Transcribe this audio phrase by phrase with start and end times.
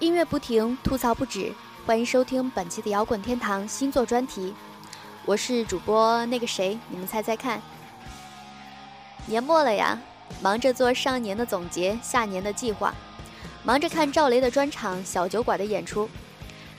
[0.00, 1.52] 音乐不停，吐槽不止，
[1.86, 4.52] 欢迎收听本期的摇滚天堂星座专题。
[5.24, 7.62] 我是主播那个谁，你们猜猜看？
[9.26, 9.96] 年末了呀，
[10.42, 12.92] 忙着做上年的总结，下年的计划，
[13.64, 16.08] 忙着看赵雷的专场、小酒馆的演出。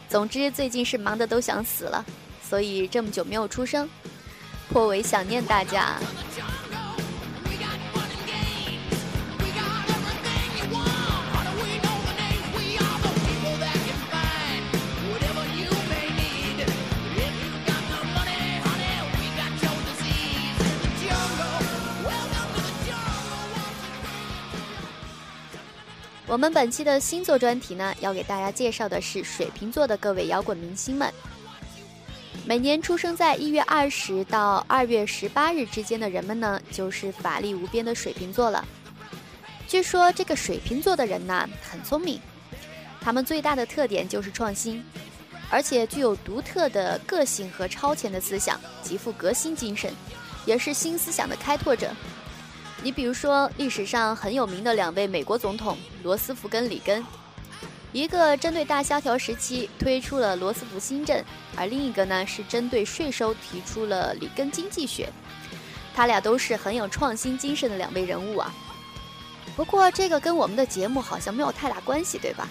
[0.07, 2.03] 总之，最近是忙得都想死了，
[2.43, 3.87] 所以这么久没有出声，
[4.69, 5.97] 颇为想念大家。
[26.29, 31.11] 我们本期的星座专题呢，要给大家介绍的是水瓶座的各位摇滚明星们。
[32.45, 38.63] 每年出生在一月二十到二月十八日之间的人们呢，就是法力无边的水瓶座了。
[39.67, 42.21] 据说这个水瓶座的人呢，很聪明，
[43.01, 44.85] 他们最大的特点就是创新，
[45.49, 49.91] 而且具有独特的个性和超前的思想，极富革新精神，
[50.45, 51.91] 也是新思想的开拓者。
[52.81, 57.05] 你比如说，历史上很有名的两位美国总统罗斯福跟里根，
[57.91, 61.21] 一个针对大萧条时期推出了罗斯福新政，
[61.57, 65.09] 而另一个呢是针对税收提出了里根经济学。
[65.93, 68.53] 他俩都是很有创新精神的两位人物啊。
[69.57, 72.47] 不过这个跟我们的节目好像没有太大关系，对吧？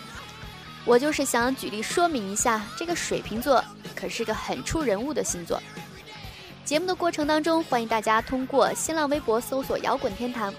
[0.85, 5.59] 我就是想举例说明一下，这个水瓶座可是个很出人物的星座。
[6.69, 10.53] 节目的过程当中，欢迎大家通过新浪微博搜索“摇滚天堂”，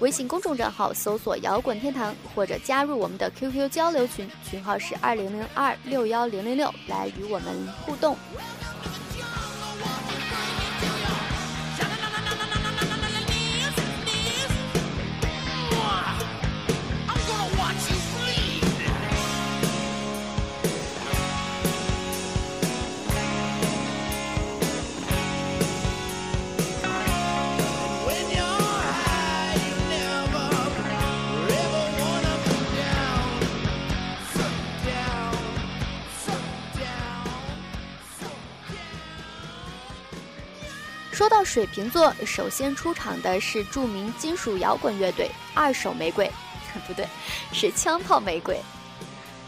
[0.00, 7.46] 微信公众账号搜索“摇滚天堂”，或者加入我们的 QQ 交流群，群号是二零零二六幺零零六，来与我们
[7.86, 8.14] 互动。
[41.14, 46.28] 说到水瓶座，首先出场的是著名金属摇滚乐队二手玫瑰，
[46.88, 47.06] 不对，
[47.52, 48.58] 是枪炮玫瑰。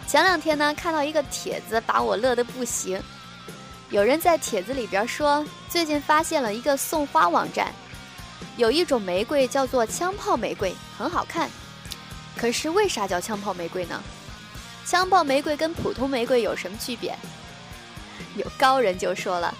[0.06, 3.02] 前两天呢，看到一个帖子，把我乐得不行。
[3.90, 7.74] 有人在帖子里边说，最近发现了一个送花网站，
[8.56, 11.50] 有一种玫瑰叫做枪炮玫瑰，很好看。
[12.36, 14.00] 可是为啥叫枪炮玫瑰呢？
[14.84, 17.18] 枪炮玫瑰跟普通玫瑰有什么区别？
[18.36, 19.52] 有高人就说了。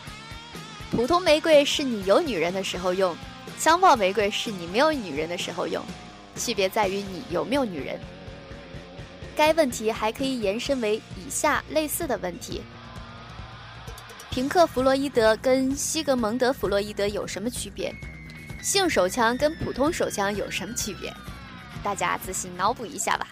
[0.90, 3.14] 普通玫瑰是你有女人的时候用，
[3.58, 5.84] 香爆玫瑰是你没有女人的时候用，
[6.36, 8.00] 区别在于你有没有女人。
[9.36, 12.62] 该问题还可以延伸为以下类似的问题：
[14.30, 17.94] 平克·弗洛伊德跟西格蒙德·弗洛伊德有什么区别？
[18.62, 21.12] 性手枪跟普通手枪有什么区别？
[21.82, 23.28] 大家自行脑补一下吧。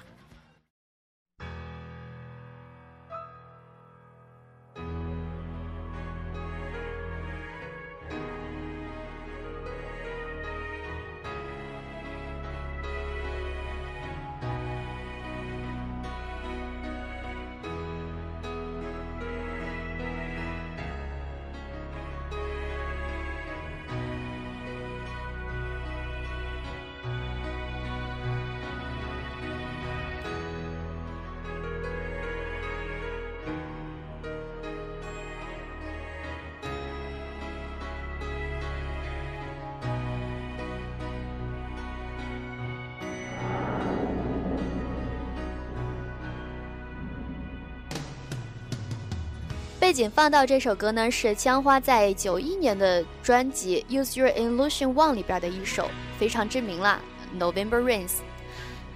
[49.95, 55.89] 景放到这首歌呢，是枪花在九一年的专辑《Use Your Illusion One》里边的一首，
[56.19, 57.01] 非常知名啦，
[57.41, 58.09] 《November Rains》。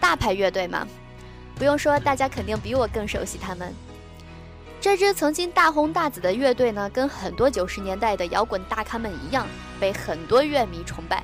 [0.00, 0.86] 大牌乐队嘛，
[1.54, 3.72] 不用说，大家肯定比我更熟悉他们。
[4.80, 9.46] 这支曾经大红大紫的乐队呢，跟很多九十年代的摇滚大咖们一样，
[9.78, 11.22] 被很多乐迷崇拜。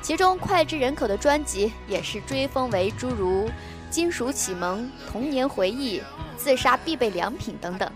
[0.00, 3.46] 其中脍炙人口的专辑也是追封为诸如
[3.90, 5.98] 《金属启蒙》《童年回忆》
[6.36, 7.90] 《自杀必备良品》等等。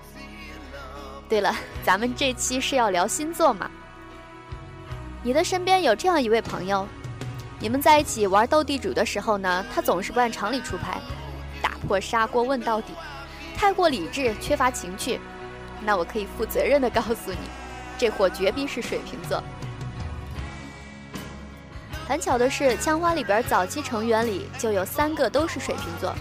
[1.30, 1.54] 对了，
[1.84, 3.70] 咱们这期是要聊星座嘛？
[5.22, 6.84] 你的身边有这样一位朋友，
[7.60, 11.00] 你们在一起玩斗地主的时候呢，他总是不按常理出牌，
[11.62, 12.94] 打破砂锅问到底，
[13.56, 15.20] 太过理智，缺乏情趣。
[15.82, 17.38] 那我可以负责任的告诉你，
[17.96, 19.40] 这货绝逼是水瓶座。
[22.08, 26.12] 很巧的是，枪花里边早期成员里就有三个都是水瓶座，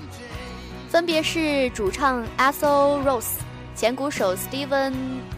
[0.87, 3.39] 分别是主唱 Axl Rose、
[3.79, 4.91] 前鼓手 Steven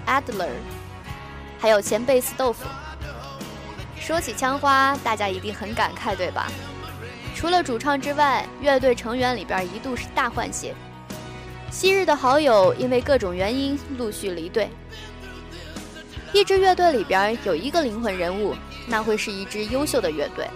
[0.07, 0.49] Adler，
[1.59, 2.65] 还有前贝斯豆腐。
[3.99, 6.47] 说起枪花，大家一定很感慨，对吧？
[7.35, 10.73] 除了主唱之外，乐队成员里边一度是大换血，
[11.69, 14.71] 昔日的好友因为各种原因陆续离队。
[16.33, 18.55] 一支乐队里边有一个灵魂人物。
[18.87, 20.49] 那会是一支优秀的乐队，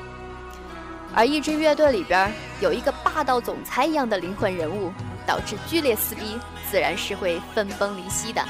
[1.13, 4.91] 而一支乐队里边有一个霸道总裁一样的灵魂人物，
[5.25, 6.39] 导致剧烈撕逼，
[6.69, 8.44] 自然是会分崩离析的。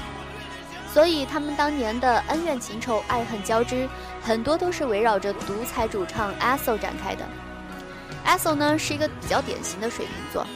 [0.94, 3.88] 所以他们当年的恩怨情仇、爱恨交织，
[4.22, 7.26] 很多都是围绕着独裁主唱 ASO 展开的。
[8.26, 10.48] ASO 呢是一个比较典型的水瓶座，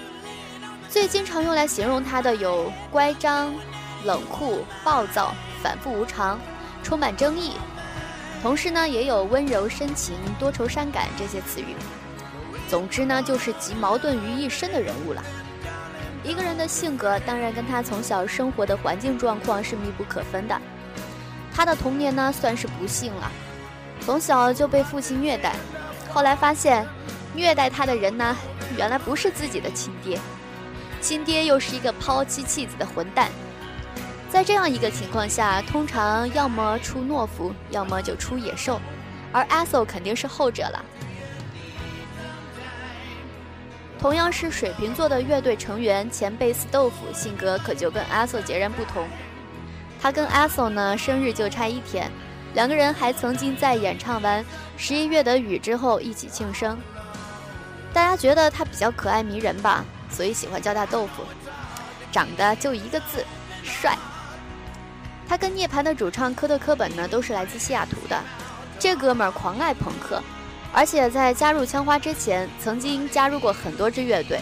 [0.89, 3.54] 最经常用来形容他的有乖张、
[4.06, 6.39] 冷酷、暴躁、反复无常、
[6.83, 7.54] 充满争议。
[8.42, 11.75] 同时呢，也有温柔、深情、多愁善感这些词语。
[12.69, 15.22] 总之呢，就是集矛盾于一身的人物了。
[16.24, 20.62] 一个人的性格当然跟他从小生活的环境状况是密不可分的。
[21.54, 23.31] 他的童年呢，算是不幸了，
[24.01, 25.56] 从小就被父亲虐待。
[26.12, 26.86] 后来发现，
[27.33, 28.36] 虐待他的人呢，
[28.77, 30.19] 原来不是自己的亲爹，
[31.01, 33.30] 亲爹又是一个抛妻弃子的混蛋。
[34.30, 38.80] 在这样一个情况下，通常要么出懦夫，要么就出野兽，
[39.31, 40.86] 而 a s o 肯定是后者了。
[44.00, 49.06] 同样是水瓶座的乐队成员前贝斯豆腐，性格可就跟 a s o 截然不同。
[50.01, 52.10] 他跟 a s o 呢生日就差一天，
[52.54, 54.42] 两个人还曾经在演唱完
[54.78, 56.80] 《十一月的雨》之后一起庆生。
[57.94, 61.24] 大家觉得他比较可爱迷人吧，所以喜欢叫他豆腐。
[62.10, 63.25] 长得就一个字，
[63.63, 63.98] 帅。
[65.28, 68.18] 他跟涅槃的主唱科特·科本呢，都是来自西雅图的。
[68.80, 70.24] 这哥们儿狂爱朋克，
[70.71, 74.39] 而且在加入枪花之前，曾经加入过很多支乐队。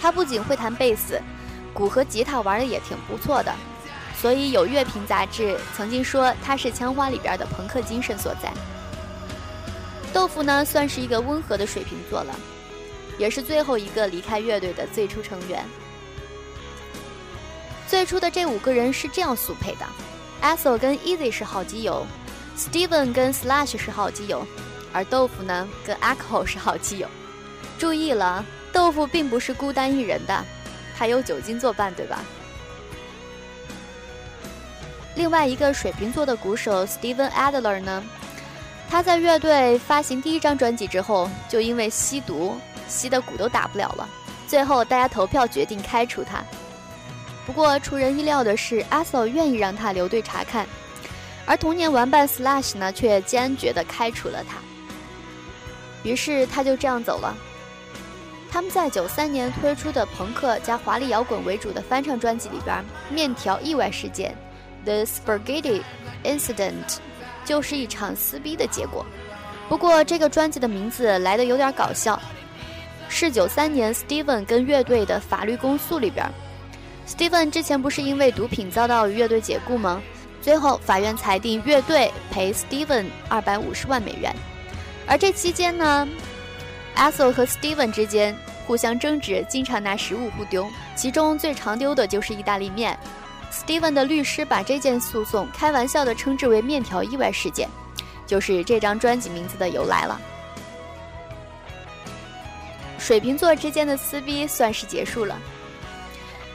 [0.00, 1.20] 他不仅会弹贝斯，
[1.72, 3.54] 鼓和吉他玩的也挺不错的，
[4.20, 8.52] 所以有乐评杂志曾经说他是枪花里边的朋克精神所在。
[10.12, 12.34] 豆腐呢，算是一个温和的水瓶座了，
[13.16, 15.64] 也是最后一个离开乐队的最初成员。
[17.86, 19.86] 最初的这五个人是这样速配的
[20.40, 22.06] a s o 跟 Easy 是好基友
[22.58, 24.46] ，Steven 跟 Slash 是好基友，
[24.94, 27.08] 而豆腐呢跟 Echo 是好基友。
[27.76, 28.42] 注意了，
[28.72, 30.44] 豆腐并不是孤单一人的，
[30.96, 32.20] 他有酒精作伴，对吧？
[35.16, 38.02] 另外一个水瓶座的鼓手 Steven Adler 呢，
[38.88, 42.56] 他在乐队发行第一张专辑之后，就因为吸毒
[42.88, 44.08] 吸的鼓都打不了了，
[44.46, 46.42] 最后大家投票决定开除他。
[47.46, 50.66] 不过出人意料的是，阿 s o 愿意让他留队查看，
[51.44, 54.56] 而童年玩伴 Slash 呢却坚决地开除了他。
[56.04, 57.36] 于是他就这样走了。
[58.48, 62.76] 他们在九三年推出的朋克加华丽摇滚为主的翻唱专辑里边，
[63.12, 64.32] 《面条意外事件》
[64.84, 65.82] （The Spaghetti
[66.22, 66.98] Incident）
[67.44, 69.04] 就是一场撕逼的结果。
[69.68, 72.20] 不过这个专辑的名字来的有点搞笑，
[73.08, 76.24] 是九三年 Steven 跟乐队的法律公诉里边。
[77.08, 80.00] Steven 之前不是因为毒品遭到乐队解雇吗？
[80.40, 84.32] 最后法院裁定乐队赔 Steven 二百五十万美元。
[85.06, 86.08] 而这期间呢
[86.94, 92.98] a s o 和 Steven 之间互相争执，经常拿食物互丢，其中最常丢的就是意大利面。
[93.52, 97.68] Steven 的律师把这件诉讼开玩笑地称之为“面条意外事件”，
[98.26, 100.20] 就是这张专辑名字的由来了。
[102.98, 105.38] 水瓶座之间的撕逼算是结束了。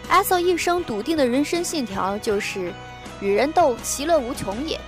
[0.09, 2.73] 阿 s o 一生笃定的人生信条就是
[3.21, 4.79] “与人斗，其乐无穷也”。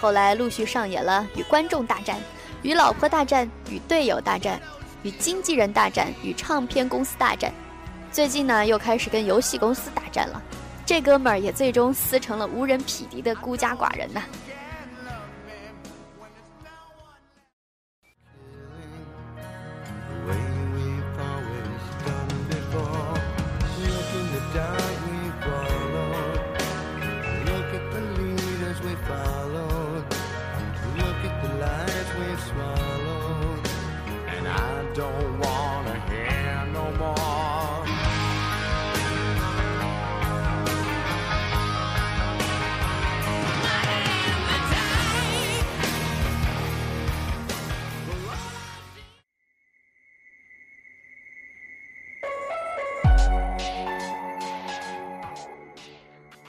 [0.00, 2.18] 后来陆续上演了与观众大战、
[2.64, 4.58] 与老婆大战、与队友大战、
[5.02, 7.52] 与经纪人大战、与唱片公司大战。
[8.10, 10.42] 最近呢，又开始跟游戏公司大战了。
[10.86, 14.22] 这哥们儿也最终撕成了无人匹敌的孤家寡人呐。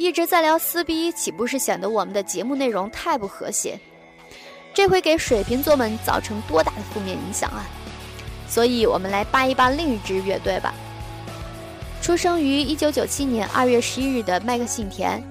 [0.05, 3.75] 一直在聊撕逼，岂不是显得我们的节目内容太不和谐？
[4.71, 7.65] 这会给水瓶座们造成多大的负面影响啊！
[8.47, 10.75] 所以，我们来扒一扒另一支乐队吧。
[12.03, 15.23] 出生于1997年2月11日的麦克信田，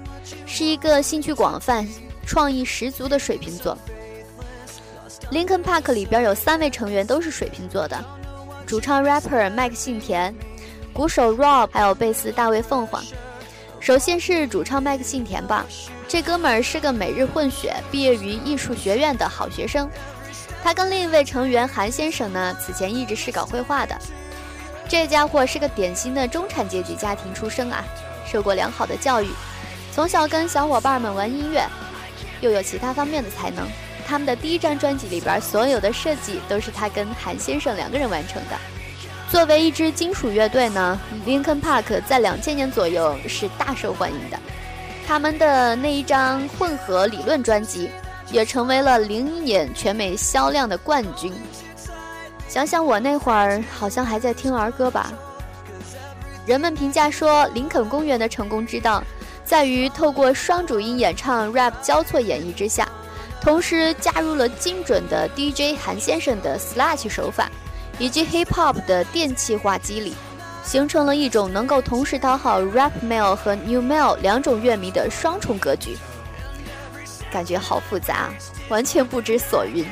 [0.45, 1.87] 是一个兴趣广泛、
[2.27, 3.79] 创意十足的水瓶座。
[5.31, 8.05] Linkin Park 里边有三位成员都是水瓶座的，
[8.67, 10.35] 主唱 rapper 麦克信田，
[10.93, 13.01] 鼓手 Rob，还有贝斯大卫凤凰。
[13.85, 15.67] 首先是主唱麦克信田吧，
[16.09, 19.91] 这哥们儿是个每日混血，毕业于艺术学院的好学生。
[20.63, 23.95] 他跟另一位成员韩先生呢，此前一直是搞绘画的。
[24.89, 27.85] 这家伙是个典型的中产阶级家庭出生啊，
[28.27, 29.29] 受过良好的教育，
[29.93, 31.63] 从小跟小伙伴们玩音乐，
[32.41, 33.69] 又有其他方面的才能。
[34.07, 38.59] 他们的第一张专辑里边，所有的设计都是他跟韩先生两个人完成的。
[39.35, 44.39] 作为一支金属乐队呢，Linkin Park 在两千年左右是大受欢迎的。
[45.05, 47.91] 他们的那一张混合理论专辑，
[48.31, 51.35] 也成为了零一年全美销量的冠军。
[52.49, 55.13] 想想我那会儿，好像还在听儿歌吧。
[56.47, 59.03] 人们评价说，林肯公园的成功之道，
[59.45, 62.89] 在于透过双主音演唱 rap 交错演绎之下，
[63.41, 67.51] 同时加入了精准的 DJ 韩先生的 slash 手法。
[67.99, 70.15] 以及 hip hop 的电气化机理，
[70.65, 75.97] 形成了一种能够同时讨好 rap male 和 new male 两种乐迷的双重格局。
[77.31, 78.31] 感觉好复杂，
[78.69, 79.85] 完全不知所云。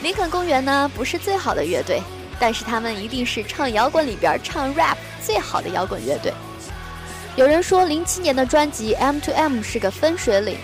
[0.00, 2.02] 林肯公园呢，不是最好的乐队，
[2.40, 6.32] 但是他们一定是唱摇滚里边唱 rap 最好的摇滚乐队。
[7.36, 10.56] 有人说，零七年的专辑 M to M 是个分水岭，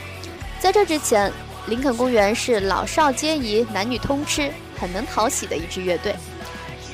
[0.58, 1.32] 在这之前，
[1.68, 4.50] 林肯公园是老少皆宜，男女通吃。
[4.80, 6.14] 很能讨喜的一支乐队，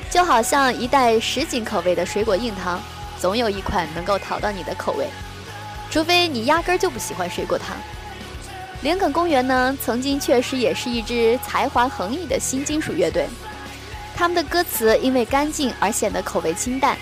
[0.09, 2.81] 就好像一袋什锦口味的水果硬糖，
[3.19, 5.05] 总有一款能够讨到你的口味，
[5.91, 7.77] 除非你压根儿就不喜欢水果糖。
[8.81, 13.27] 林肯公园呢，曾经确实也是一支才华横溢的新金属乐队，
[14.15, 16.97] 他们的歌词因为干净而显得口味清淡，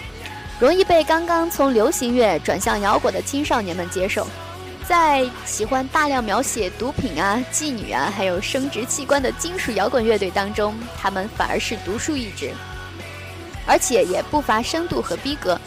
[0.59, 4.27] 容易被刚刚从流行乐转向摇滚的青少年们接受。
[4.87, 12.51] 在喜欢大量描写毒品啊、妓女啊，还有生殖器官的金属摇滚乐队当中，他们反而是独树一帜，
[13.65, 15.59] 而且也不乏深度和逼格。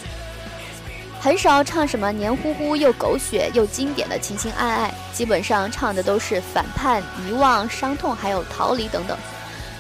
[1.19, 9.17] 很少唱什么黏糊糊又狗血又经典的情情爱爱，基本上唱的都是反叛、遗忘、伤痛，还有逃离等等。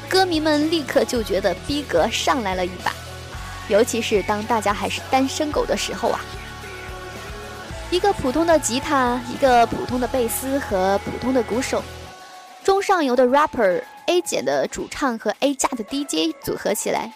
[0.08, 2.90] 歌迷们立刻就觉得逼格上来了一把，
[3.68, 6.20] 尤其是当大家还是单身狗的时候啊。
[7.90, 11.82] 一个普通的吉他，一个普通的贝斯和普通的鼓手，
[12.64, 17.12] 中上游的 rapper A 姐的主唱和 A 加的 DJ 组合起来，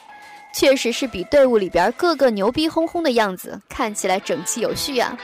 [0.54, 5.18] 确实是比队伍里边个个牛逼哄哄的样子看起来整齐有序啊。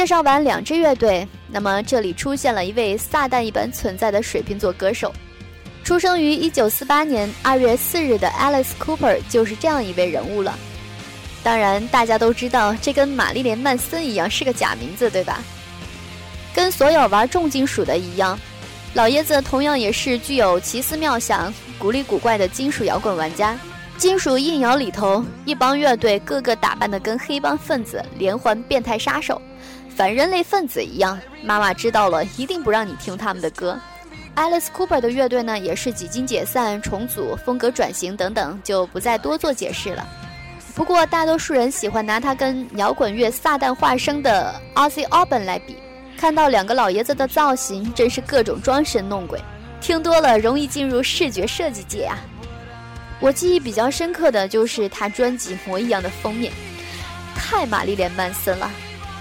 [0.00, 5.12] 介绍完两支乐队，那么这里出现了一位撒旦一般存在的水瓶座歌手，
[5.84, 10.58] 出生于一九四八年二月四日的 Alice Cooper 就是这样一位人物了。
[11.42, 15.38] 当然，大家都知道这跟玛丽莲曼森一样是个假名字，对吧？
[16.54, 18.40] 跟所有玩重金属的一样，
[18.94, 23.54] 老爷子同样也是具有奇思妙想、古里古怪的金属摇滚玩家。
[23.98, 29.38] 金属硬摇里头，一帮乐队个个打扮的跟黑帮分子、连环变态杀手。
[30.00, 33.78] 反人类分子一样，妈妈知道了一定不让你听他们的歌。
[34.34, 40.08] Alice Cooper 的乐队呢，也是几经解散、重组、风格转型等等，就不再多做解释了。
[40.74, 45.76] 不过，大多数人喜欢拿他跟摇滚乐撒旦化身的 Ozzy Osbourne 来比，
[46.16, 49.38] 看到两个老爷子的造型，真是各种装神弄鬼，
[49.82, 52.16] 听多了容易进入视觉设计界啊。
[53.20, 56.50] 我记忆比较深刻的就是他专辑《魔一样的封面》，
[57.36, 58.70] 太玛丽莲曼森了。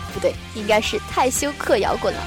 [0.10, 2.20] 不对，应该是太休克摇滚了。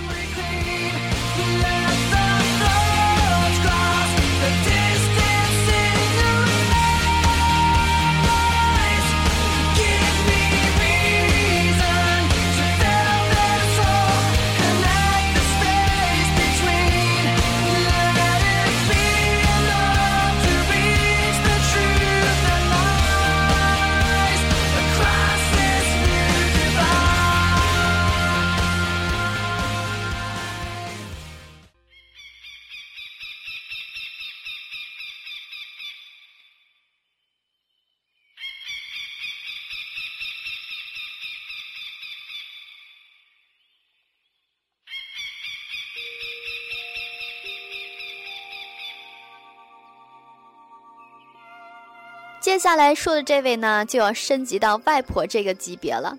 [52.43, 56.19] 接下来说的这位呢，就要升级到外婆这个级别了。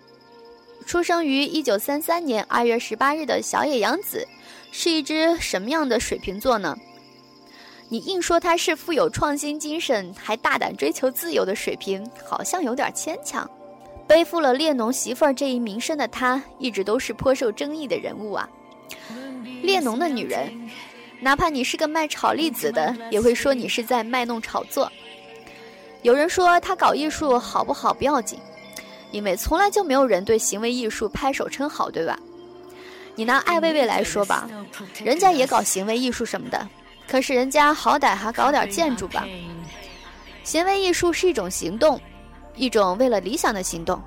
[0.85, 4.25] 出生于一九三三年二月十八日的小野洋子，
[4.71, 6.77] 是一只什么样的水瓶座呢？
[7.89, 13.47] 你硬说他是富有创新精神，还大胆追求自由的水瓶，好像有点牵强。
[14.07, 18.49] 背负了列侬媳妇儿这一名声的他，一直都是颇受争议的人物啊。
[19.61, 20.69] 列侬的女人，
[21.19, 24.89] 哪怕你是个卖炒栗子的，也会说你是在卖弄炒作。
[26.03, 28.37] 有人说他搞艺术好不好不要紧，
[29.11, 32.19] 因为从来就没有人对行为艺术拍手称好，对吧？
[33.15, 34.49] 你拿艾薇薇来说吧，
[35.03, 36.67] 人家也搞行为艺术什么的，
[37.07, 39.25] 可是人家好歹还搞点建筑吧。
[40.43, 41.99] 行为艺术是一种行动，
[42.55, 44.01] 一种为了理想的行动。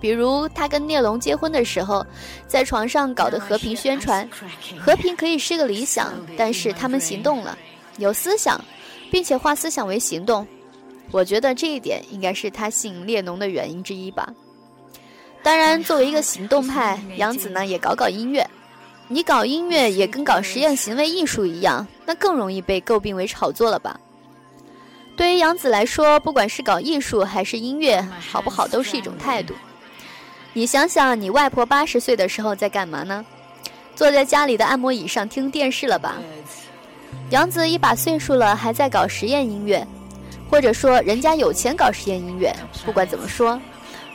[0.00, 2.04] 比如他跟聂龙结婚的时候，
[2.48, 4.28] 在床上搞的和平宣传，
[4.80, 7.56] 和平可以是个理想，但是他们行动了，
[7.98, 8.60] 有思想，
[9.12, 10.46] 并且化思想为行动。
[11.16, 14.28] 我觉得这一点应该是他信列侬的原因之一吧。
[15.42, 18.46] 当然，作为一个行动派，杨子呢也搞搞音乐。
[19.08, 23.98] 你搞音乐也跟搞实验行为艺术一样，那更容易被诟病为炒作了吧？
[25.16, 29.54] 对于杨子来说，不管是搞艺术还是音乐，好不好都是一种态度。
[30.52, 33.24] 你想想，你外婆八十岁的时候在干嘛呢？
[33.94, 36.16] 坐在家里的按摩椅上听电视了吧？
[37.30, 39.86] 杨子一把岁数了，还在搞实验音乐。
[40.50, 42.54] 或者说，人家有钱搞实验音乐。
[42.84, 43.60] 不管怎么说，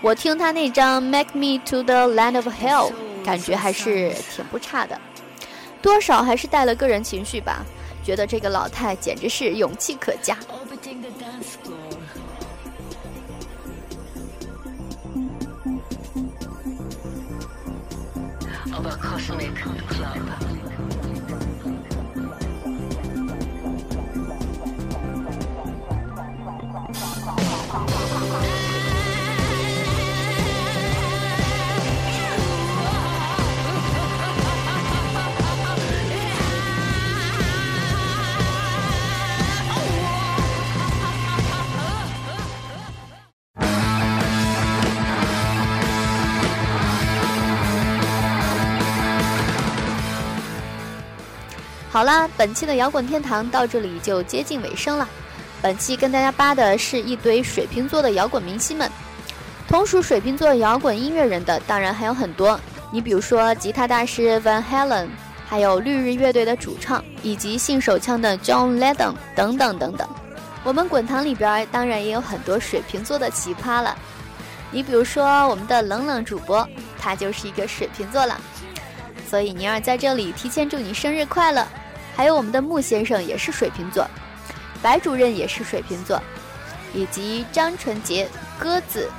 [0.02, 2.91] 我听他那张《Make Me to the Land of Hell》，
[3.24, 5.00] 感觉还是挺不差的，
[5.82, 7.65] 多少还是带了个人情绪吧。
[8.04, 10.36] 觉得这个老太简直是勇气可嘉。
[52.02, 55.08] 好啦，本期的摇滚天堂到这里就接近尾声了。
[55.62, 58.90] 本期跟大家扒的是一堆水瓶座的摇滚明星们，
[59.68, 62.60] 同属水瓶座摇滚音乐人的当然还有很多。
[62.92, 65.10] 你比如说吉他大师 Van Halen，
[65.48, 70.10] 还有绿日乐队的主唱，以及信手枪的 John Lennon 等等等等。
[70.64, 73.96] 我们滚堂里边当然也有很多水瓶座的奇葩了。
[74.72, 76.68] 你比如说我们的冷冷主播，
[77.00, 78.42] 他就是一个水瓶座了。
[79.30, 81.64] 所以宁儿在这里提前祝你生日快乐。
[82.22, 84.08] 还有我们的穆先生也是水瓶座，
[84.80, 86.22] 白主任也是水瓶座，
[86.94, 88.30] 以及张纯洁、
[88.60, 89.10] 鸽子、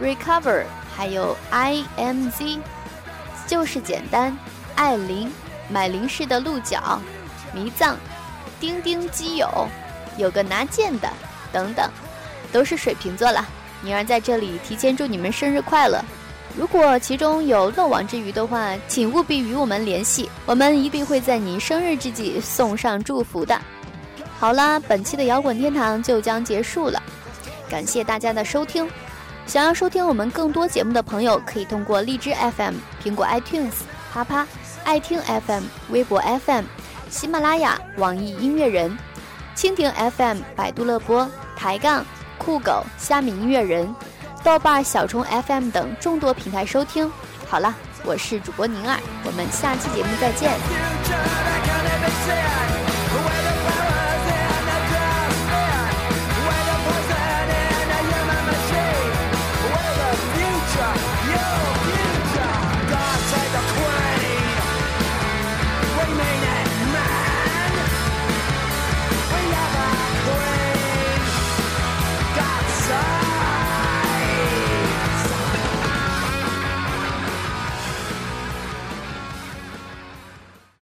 [0.00, 0.64] Recover，
[0.96, 2.58] 还有 I M Z，
[3.46, 4.34] 就是简单、
[4.76, 5.30] 艾琳、
[5.68, 6.98] 买零食的鹿角、
[7.52, 7.98] 迷藏、
[8.58, 9.68] 钉钉基友、
[10.16, 11.12] 有个拿剑的
[11.52, 11.86] 等等，
[12.50, 13.46] 都是水瓶座了。
[13.82, 16.02] 宁儿在这里提前祝你们生日快乐。
[16.54, 23.58] 如果其中有漏网之鱼的话，请务必与我们联系，我们一定会在你生日之际送上祝福的。
[24.38, 27.02] 好啦，本期的摇滚天堂就将结束了，
[27.70, 28.88] 感谢大家的收听。
[29.46, 33.72] 想要收听我们更多节目的朋友，可以通过荔枝 FM、苹果 iTunes、
[34.12, 34.46] 啪啪、
[34.84, 36.64] 爱听 FM、微博 FM、
[37.08, 38.96] 喜马拉雅、网易音乐人、
[39.56, 42.04] 蜻蜓 FM、百度乐播、抬杠、
[42.36, 43.92] 酷狗、虾米音乐人。
[44.44, 47.10] 豆瓣、小虫 FM 等众多平台收听。
[47.48, 47.74] 好了，
[48.04, 50.50] 我是主播宁儿，我们下期节目再见。